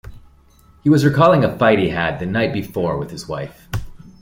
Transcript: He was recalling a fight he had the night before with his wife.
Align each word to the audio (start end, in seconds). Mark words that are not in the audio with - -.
He 0.81 0.89
was 0.89 1.05
recalling 1.05 1.43
a 1.43 1.57
fight 1.59 1.77
he 1.77 1.89
had 1.89 2.17
the 2.17 2.25
night 2.25 2.53
before 2.53 2.97
with 2.97 3.11
his 3.11 3.27
wife. 3.27 3.67